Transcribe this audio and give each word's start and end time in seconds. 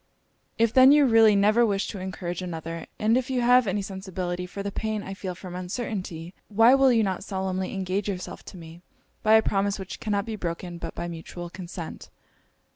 'If 0.57 0.73
then 0.73 0.91
you 0.91 1.05
really 1.05 1.35
never 1.35 1.63
wish 1.63 1.87
to 1.89 1.99
encourage 1.99 2.41
another, 2.41 2.87
and 2.97 3.15
if 3.15 3.29
you 3.29 3.41
have 3.41 3.67
any 3.67 3.83
sensibility 3.83 4.47
for 4.47 4.63
the 4.63 4.71
pain 4.71 5.03
I 5.03 5.13
feel 5.13 5.35
from 5.35 5.53
uncertainty, 5.53 6.33
why 6.47 6.73
will 6.73 6.91
you 6.91 7.03
not 7.03 7.23
solemnly 7.23 7.71
engage 7.71 8.09
yourself 8.09 8.43
to 8.45 8.57
me, 8.57 8.81
by 9.21 9.33
a 9.35 9.43
promise 9.43 9.77
which 9.77 9.99
cannot 9.99 10.25
be 10.25 10.35
broken 10.35 10.79
but 10.79 10.95
by 10.95 11.07
mutual 11.07 11.51
consent?' 11.51 12.09